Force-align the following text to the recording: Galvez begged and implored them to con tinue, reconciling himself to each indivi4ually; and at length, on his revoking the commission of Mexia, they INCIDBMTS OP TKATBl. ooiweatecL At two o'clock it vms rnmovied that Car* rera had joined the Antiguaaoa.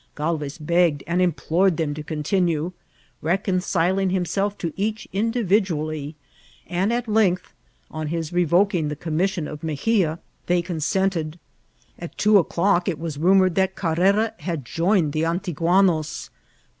Galvez 0.15 0.57
begged 0.57 1.03
and 1.05 1.21
implored 1.21 1.77
them 1.77 1.93
to 1.93 2.01
con 2.01 2.23
tinue, 2.23 2.73
reconciling 3.21 4.09
himself 4.09 4.57
to 4.57 4.73
each 4.75 5.07
indivi4ually; 5.13 6.15
and 6.65 6.91
at 6.91 7.07
length, 7.07 7.53
on 7.91 8.07
his 8.07 8.33
revoking 8.33 8.87
the 8.87 8.95
commission 8.95 9.47
of 9.47 9.61
Mexia, 9.61 10.17
they 10.47 10.63
INCIDBMTS 10.63 10.95
OP 10.95 11.11
TKATBl. 11.11 11.33
ooiweatecL 11.33 11.37
At 11.99 12.17
two 12.17 12.39
o'clock 12.39 12.87
it 12.89 12.99
vms 12.99 13.19
rnmovied 13.19 13.53
that 13.53 13.75
Car* 13.75 13.93
rera 13.93 14.33
had 14.39 14.65
joined 14.65 15.13
the 15.13 15.21
Antiguaaoa. 15.21 16.31